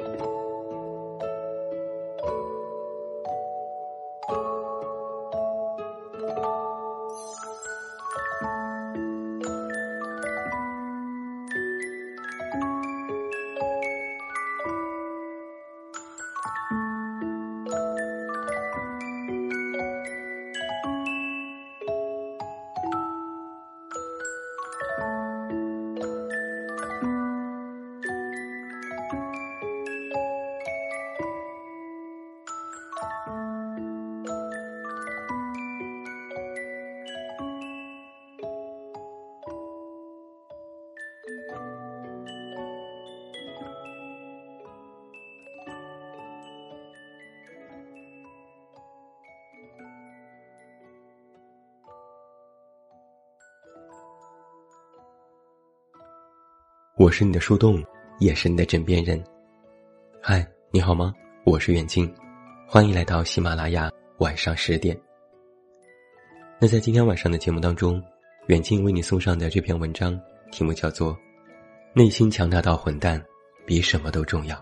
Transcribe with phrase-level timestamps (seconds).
[0.00, 0.47] うん。
[56.98, 57.80] 我是你的树洞，
[58.18, 59.22] 也是你的枕边人。
[60.20, 61.14] 嗨，你好吗？
[61.44, 62.12] 我是远近，
[62.66, 65.00] 欢迎来到喜马拉雅晚上十点。
[66.58, 68.02] 那在今天晚上的节目当中，
[68.48, 71.14] 远近为你送上的这篇文章题目叫做
[71.92, 73.24] 《内心强大到混蛋，
[73.64, 74.56] 比什么都重要》。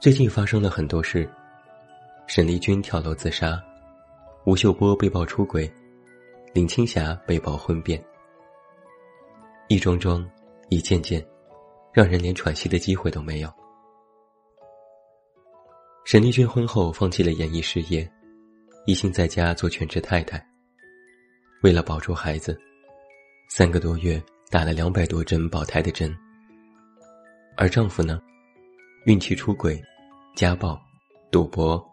[0.00, 1.30] 最近发生了很多事，
[2.26, 3.62] 沈丽君跳楼自杀，
[4.46, 5.70] 吴秀波被曝出轨，
[6.54, 8.02] 林青霞被曝婚变。
[9.68, 10.24] 一桩桩，
[10.68, 11.24] 一件件，
[11.92, 13.52] 让人连喘息的机会都没有。
[16.04, 18.08] 沈丽君婚后放弃了演艺事业，
[18.86, 20.40] 一心在家做全职太太。
[21.64, 22.56] 为了保住孩子，
[23.48, 26.16] 三个多月打了两百多针保胎的针。
[27.56, 28.20] 而丈夫呢，
[29.06, 29.82] 孕期出轨、
[30.36, 30.80] 家暴、
[31.32, 31.84] 赌博，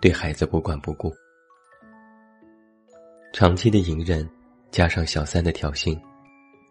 [0.00, 1.12] 对孩子不管不顾。
[3.32, 4.28] 长期的隐忍，
[4.72, 5.96] 加上小三的挑衅。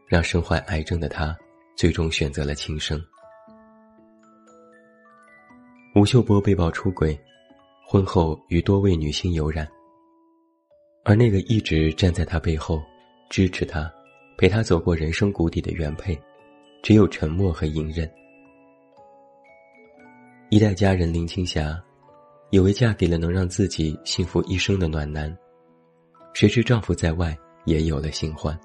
[0.09, 1.37] 让身患癌症的他，
[1.77, 2.99] 最终选择了轻生。
[5.93, 7.15] 吴秀波被曝出轨，
[7.85, 9.69] 婚后与多位女星有染，
[11.03, 12.81] 而那个一直站在他背后，
[13.29, 13.87] 支持他，
[14.35, 16.19] 陪他走过人生谷底的原配，
[16.81, 18.09] 只有沉默和隐忍。
[20.49, 21.79] 一代佳人林青霞，
[22.49, 25.37] 以为嫁给了能让自己幸福一生的暖男，
[26.33, 28.59] 谁知丈夫在外也有了新欢。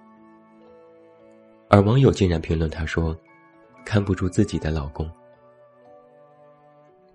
[1.75, 3.19] 而网友竟然评论他说
[3.85, 5.11] ：“看不住自己的老公。”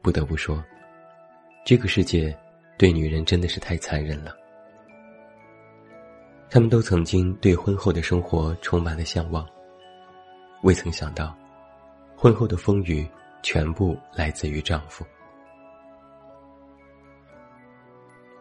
[0.04, 0.62] 不得不说，
[1.64, 2.38] 这个世界
[2.78, 4.36] 对女人真的是太残忍了。
[6.50, 9.48] 他们都曾经对婚后的生活充满了向往，
[10.64, 11.34] 未曾想到，
[12.18, 13.08] 婚后的风雨
[13.42, 15.06] 全部来自于丈夫。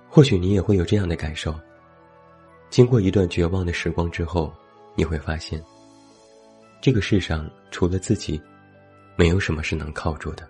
[0.08, 1.54] 或许你也会有这样的感受：
[2.70, 4.52] 经过一段绝望的时光之后，
[4.96, 5.62] 你会发现。
[6.80, 8.40] 这个世上除了自己，
[9.16, 10.48] 没有什么是能靠住的。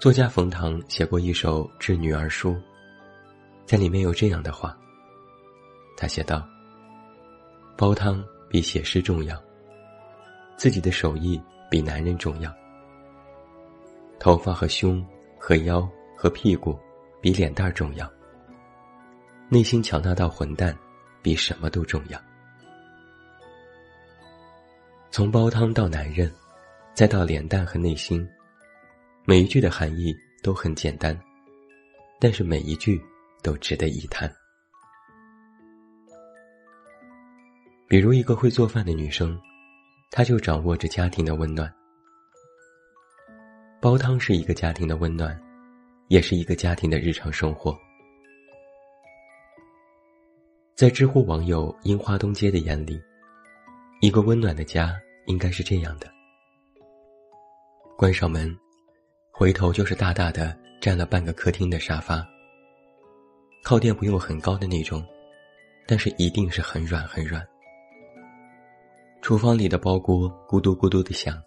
[0.00, 2.56] 作家冯唐写过一首致女儿书，
[3.66, 4.76] 在里面有这样的话。
[5.96, 6.48] 他写道
[7.76, 9.40] ：“煲汤比写诗重要，
[10.56, 12.52] 自己的手艺比男人重要，
[14.18, 15.06] 头发和胸
[15.38, 16.76] 和腰和屁股
[17.20, 18.10] 比脸蛋重要，
[19.48, 20.76] 内心强大到混蛋
[21.22, 22.20] 比什么都重要。”
[25.12, 26.32] 从煲汤到男人，
[26.94, 28.24] 再到脸蛋和内心，
[29.24, 31.18] 每一句的含义都很简单，
[32.20, 33.02] 但是每一句
[33.42, 34.32] 都值得一叹。
[37.88, 39.36] 比如一个会做饭的女生，
[40.12, 41.68] 她就掌握着家庭的温暖。
[43.80, 45.36] 煲汤是一个家庭的温暖，
[46.06, 47.76] 也是一个家庭的日常生活。
[50.76, 53.02] 在知乎网友樱花东街的眼里。
[54.02, 56.10] 一个温暖的家应该是这样的：
[57.98, 58.58] 关上门，
[59.30, 62.26] 回头就是大大的占了半个客厅的沙发。
[63.62, 65.04] 靠垫不用很高的那种，
[65.86, 67.46] 但是一定是很软很软。
[69.20, 71.38] 厨房里的煲锅咕嘟咕嘟的响，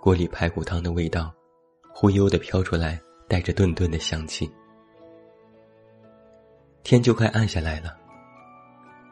[0.00, 1.30] 锅里排骨汤的味道
[1.92, 2.98] 忽悠的飘出来，
[3.28, 4.50] 带着顿顿的香气。
[6.82, 7.94] 天就快暗下来了，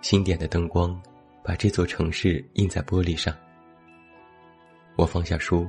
[0.01, 0.99] 新点的灯光。
[1.43, 3.35] 把这座城市印在玻璃上。
[4.97, 5.69] 我放下书，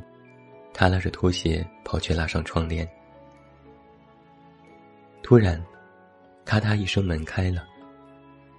[0.73, 2.87] 他拉着拖鞋跑去拉上窗帘。
[5.23, 5.63] 突然，
[6.43, 7.65] 咔嗒一声，门开了。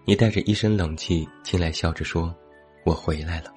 [0.05, 2.35] 你带着一身冷气进来，笑着说
[2.85, 3.53] ：“我回来了。”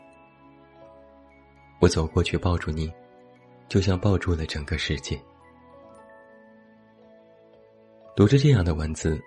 [1.80, 2.92] 我走过去抱住你，
[3.70, 5.20] 就像抱住了整个世界。
[8.16, 9.22] 读着这样的文字，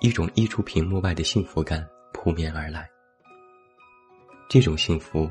[0.00, 2.88] 一种溢出屏幕外的幸福感扑面而来。
[4.52, 5.30] 这种幸福，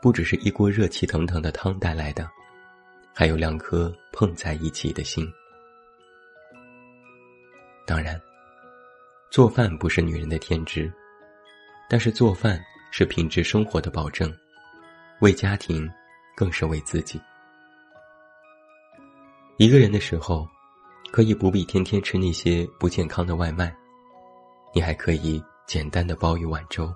[0.00, 2.26] 不只是一锅热气腾腾的汤带来的，
[3.12, 5.30] 还有两颗碰在一起的心。
[7.84, 8.18] 当然，
[9.30, 10.90] 做饭不是女人的天职，
[11.90, 12.58] 但是做饭
[12.90, 14.34] 是品质生活的保证，
[15.20, 15.86] 为家庭，
[16.34, 17.20] 更是为自己。
[19.58, 20.48] 一个人的时候，
[21.12, 23.76] 可以不必天天吃那些不健康的外卖，
[24.74, 26.90] 你还可以简单的煲一碗粥。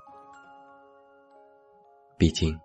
[2.22, 2.56] 毕竟，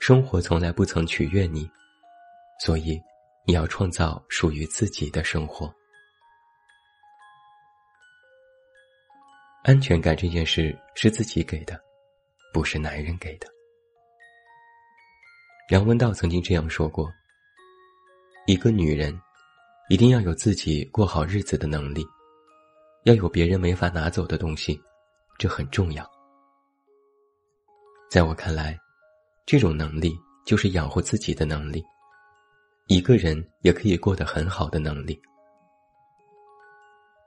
[0.00, 1.70] 生活从来不曾取悦你，
[2.58, 3.00] 所以
[3.46, 5.72] 你要创造属于自己的生活。
[9.62, 11.80] 安全感这件事是自己给的，
[12.52, 13.46] 不是男人给的。
[15.68, 17.08] 梁文道曾经这样说过。
[18.48, 19.16] 一个女人，
[19.90, 22.04] 一定要有自己过好日子的能力，
[23.04, 24.76] 要有别人没法拿走的东西，
[25.38, 26.04] 这很重要。
[28.12, 28.78] 在我看来，
[29.46, 30.14] 这种能力
[30.44, 31.82] 就是养活自己的能力，
[32.86, 35.18] 一个人也可以过得很好的能力。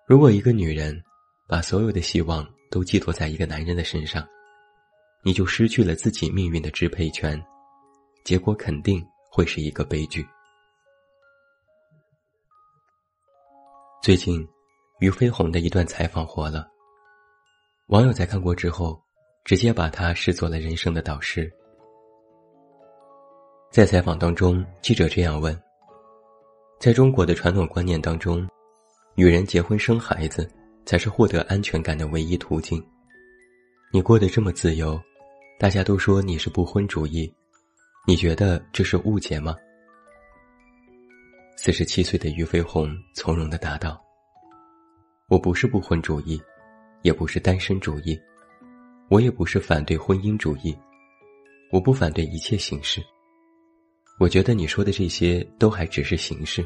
[0.05, 1.03] 如果一个女人
[1.47, 4.23] 把所有的希望都寄托在一个男人的身上，
[5.23, 7.43] 你就失去了自己命运的支配权，
[8.23, 10.23] 结果肯定会是一个悲剧。
[14.03, 14.47] 最近，
[14.99, 16.67] 俞飞鸿的一段采访火了。
[17.87, 19.01] 网友在看过之后，
[19.45, 21.49] 直接把他视作了人生的导师。
[23.71, 25.55] 在采访当中，记者这样问
[26.81, 28.47] ：“在中国的传统观念当中，
[29.13, 30.49] 女人结婚生孩子
[30.83, 32.83] 才是获得安全感的唯一途径。
[33.91, 34.99] 你过得这么自由，
[35.59, 37.31] 大家都说你是不婚主义，
[38.07, 39.55] 你觉得这是误解吗？”
[41.55, 44.01] 四十七岁的俞飞鸿从容的答道
[45.29, 46.41] ：“我不是不婚主义，
[47.03, 48.19] 也不是单身主义，
[49.09, 50.75] 我也不是反对婚姻主义，
[51.71, 53.03] 我不反对一切形式。
[54.19, 56.65] 我觉得你说的这些都还只是形式，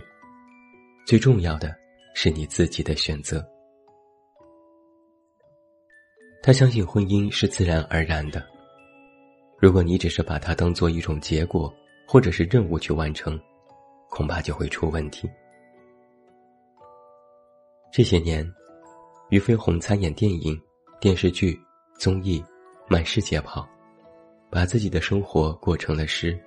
[1.06, 1.76] 最重要的
[2.14, 3.46] 是你自己的选择。”
[6.42, 8.46] 他相信婚姻是自然而然的，
[9.60, 11.74] 如果你只是把它当做一种结果
[12.08, 13.40] 或者是任务去完成。
[14.12, 15.30] 恐怕就会出问题。
[17.94, 18.44] 这些年，
[19.30, 20.60] 俞飞鸿参演电影、
[21.00, 21.56] 电视剧、
[22.00, 22.42] 综艺，
[22.88, 23.68] 满世界跑，
[24.50, 26.40] 把自己的生活过成了诗。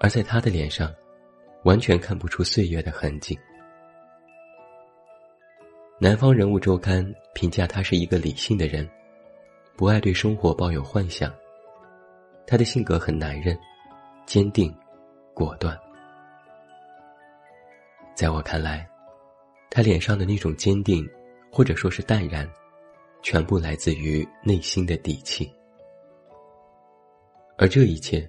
[0.00, 0.90] 而在他的脸上，
[1.64, 3.38] 完全看不出岁月的痕迹。
[6.00, 7.04] 南方人物周刊
[7.34, 8.88] 评价他是一个理性的人，
[9.76, 11.30] 不爱对生活抱有幻想。
[12.46, 13.54] 他的性格很男人，
[14.24, 14.74] 坚定、
[15.34, 15.78] 果断。
[18.14, 18.88] 在我看来，
[19.68, 21.06] 他脸上的那种坚定，
[21.52, 22.48] 或者说是淡然，
[23.24, 25.50] 全部来自于内心的底气。
[27.56, 28.28] 而这一切，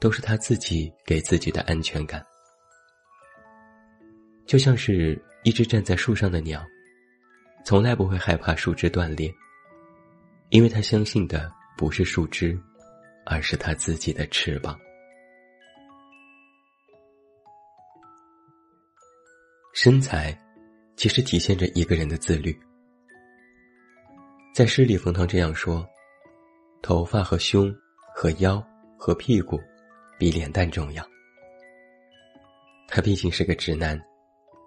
[0.00, 2.24] 都是他自己给自己的安全感。
[4.46, 6.64] 就像是一只站在树上的鸟，
[7.64, 9.28] 从来不会害怕树枝断裂，
[10.50, 12.56] 因为他相信的不是树枝，
[13.26, 14.78] 而是他自己的翅膀。
[19.74, 20.38] 身材，
[20.96, 22.56] 其实体现着一个人的自律。
[24.52, 25.88] 在诗里，冯唐这样说
[26.82, 27.74] ：“头发和胸
[28.14, 28.62] 和腰
[28.98, 29.58] 和屁股，
[30.18, 31.02] 比脸蛋重要。”
[32.86, 33.98] 他毕竟是个直男，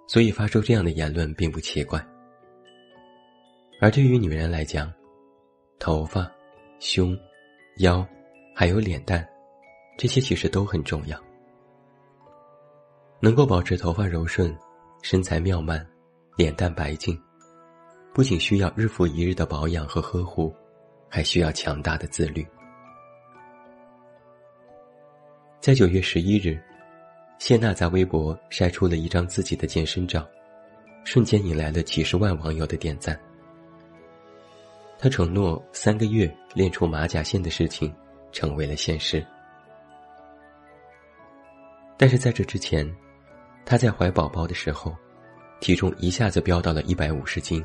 [0.07, 2.03] 所以发出这样的言论并不奇怪。
[3.79, 4.91] 而对于女人来讲，
[5.77, 6.31] 头发、
[6.79, 7.15] 胸、
[7.77, 8.03] 腰，
[8.55, 9.23] 还有脸蛋，
[9.99, 11.15] 这些其实都很重要。
[13.19, 14.55] 能够保持头发柔顺。
[15.03, 15.87] 身材妙曼，
[16.35, 17.15] 脸蛋白净，
[18.15, 20.55] 不仅需要日复一日的保养和呵护，
[21.09, 22.47] 还需要强大的自律。
[25.59, 26.57] 在九月十一日，
[27.39, 30.25] 谢娜在微博晒出了一张自己的健身照，
[31.03, 33.19] 瞬间引来了几十万网友的点赞。
[34.97, 37.93] 她承诺三个月练出马甲线的事情，
[38.31, 39.21] 成为了现实。
[41.97, 42.89] 但是在这之前。
[43.65, 44.95] 她在怀宝宝的时候，
[45.59, 47.61] 体重一下子飙到了一百五十斤。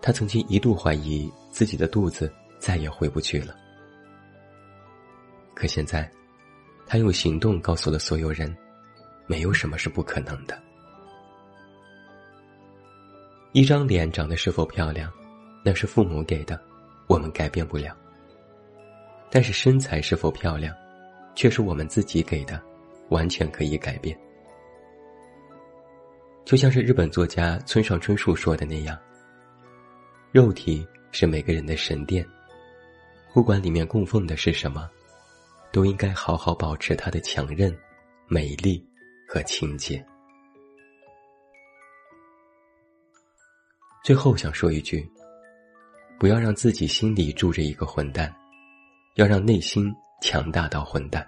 [0.00, 3.54] 她曾经一度怀疑自己的肚子再也回不去了。
[5.54, 6.10] 可现在，
[6.86, 8.54] 她用行动告诉了所有人，
[9.26, 10.60] 没有什么是不可能的。
[13.52, 15.10] 一张脸长得是否漂亮，
[15.64, 16.60] 那是父母给的，
[17.06, 17.96] 我们改变不了。
[19.30, 20.74] 但是身材是否漂亮，
[21.34, 22.62] 却是我们自己给的，
[23.08, 24.16] 完全可以改变。
[26.44, 28.96] 就像是日本作家村上春树说的那样，
[30.36, 32.22] 肉体是每个人的神殿，
[33.32, 34.86] 不管里面供奉的是什么，
[35.72, 37.74] 都应该好好保持它的强韧、
[38.28, 38.86] 美丽
[39.26, 40.04] 和清洁。
[44.04, 45.10] 最后想说一句：
[46.18, 48.30] 不要让自己心里住着一个混蛋，
[49.14, 49.90] 要让内心
[50.20, 51.26] 强大到混蛋。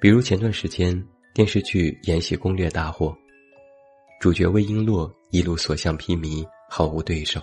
[0.00, 0.98] 比如前段时间
[1.34, 3.14] 电视剧《延禧攻略》大火，
[4.18, 7.40] 主角魏璎珞一路所向披靡，毫无对手。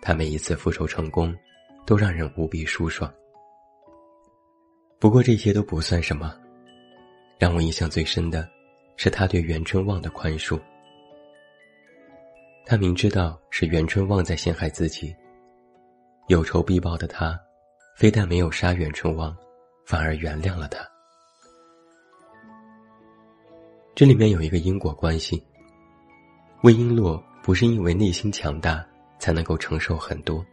[0.00, 1.36] 他每一次复仇成功，
[1.84, 3.12] 都让人无比舒爽。
[5.00, 6.32] 不过这些都不算什么，
[7.36, 8.48] 让我印象最深的，
[8.96, 10.56] 是他对袁春望的宽恕。
[12.64, 15.12] 他明知道是袁春望在陷害自己，
[16.28, 17.36] 有仇必报的他，
[17.96, 19.36] 非但没有杀袁春望，
[19.84, 20.88] 反而原谅了他。
[23.96, 25.44] 这里面有一个因果关系。
[26.62, 28.84] 魏璎珞不是因为内心强大
[29.18, 30.44] 才能够承受很多，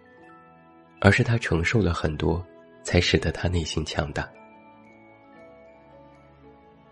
[1.01, 2.45] 而是她承受了很多，
[2.83, 4.27] 才使得她内心强大。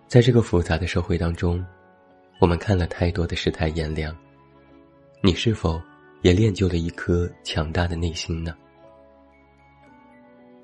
[0.08, 1.66] 在这个复杂的社会当中，
[2.40, 4.16] 我们看了太多的世态炎凉，
[5.22, 5.82] 你是否
[6.22, 8.56] 也练就了一颗强大的内心呢？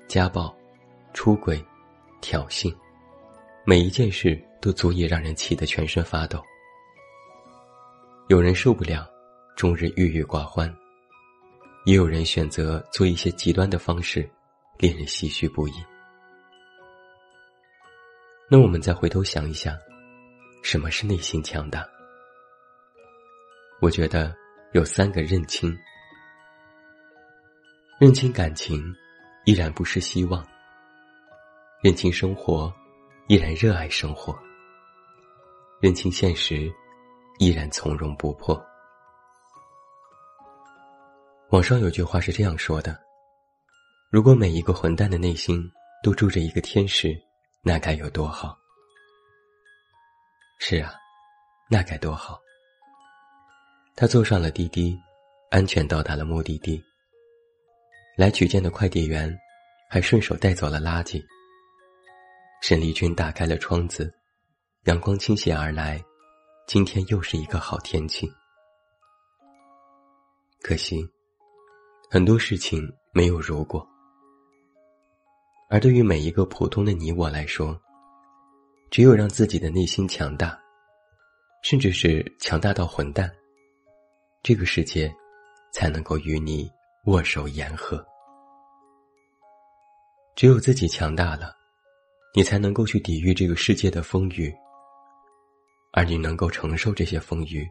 [0.06, 0.54] 家暴、
[1.14, 1.64] 出轨、
[2.20, 2.74] 挑衅，
[3.64, 4.40] 每一件事。
[4.62, 6.40] 都足以让人气得全身发抖。
[8.32, 9.06] 有人受不了，
[9.54, 10.66] 终日郁郁寡欢；
[11.84, 14.26] 也有人选择做一些极端的方式，
[14.78, 15.72] 令人唏嘘不已。
[18.48, 19.76] 那我们再回头想一想，
[20.62, 21.86] 什么是内心强大？
[23.82, 24.34] 我觉得
[24.72, 25.78] 有三个认清：
[27.98, 28.82] 认清感情，
[29.44, 30.42] 依然不失希望；
[31.82, 32.72] 认清生活，
[33.28, 34.34] 依然热爱生活。
[35.82, 36.72] 认清现实，
[37.38, 38.60] 依然从容不迫。
[41.50, 42.98] 网上有句话是这样说的
[44.10, 45.62] ：“如果每一个混蛋的内心
[46.02, 47.14] 都住着一个天使，
[47.62, 48.56] 那该有多好？”
[50.58, 50.94] 是啊，
[51.68, 52.40] 那该多好。
[53.94, 54.98] 他坐上了滴滴，
[55.50, 56.82] 安全到达了目的地。
[58.16, 59.34] 来取件的快递员
[59.90, 61.22] 还顺手带走了垃圾。
[62.62, 64.12] 沈丽君打开了窗子。
[64.84, 66.02] 阳光倾泻而来，
[66.72, 68.32] 今天又是一个好天气。
[70.62, 71.06] 可惜，
[72.10, 73.86] 很多事情没有如果。
[75.68, 77.78] 而对于每一个普通的你我来说，
[78.90, 80.58] 只有让自己的内心强大，
[81.62, 83.30] 甚至是强大到混蛋，
[84.42, 85.14] 这个世界
[85.74, 86.72] 才能够与你
[87.04, 88.02] 握手言和。
[90.34, 91.54] 只有自己强大了，
[92.34, 94.50] 你才能够去抵御这个世界的风雨。
[95.92, 97.70] 而你能够承受这些风雨，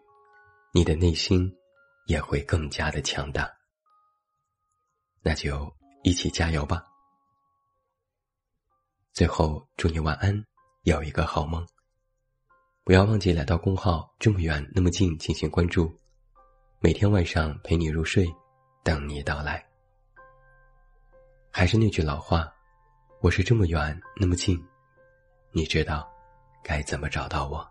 [0.71, 1.51] 你的内心
[2.05, 3.51] 也会更加的强大。
[5.23, 5.71] 那就
[6.03, 6.85] 一起加油吧！
[9.11, 10.45] 最后祝你晚安，
[10.83, 11.65] 有一个好梦。
[12.83, 15.91] 不要忘记来到公号“这么远那么近”进行关注，
[16.79, 18.27] 每天晚上陪你入睡，
[18.83, 19.63] 等你到来。
[21.51, 22.51] 还是那句老话，
[23.19, 24.63] 我是这么远那么近，
[25.51, 26.07] 你知道
[26.63, 27.70] 该怎么找到我。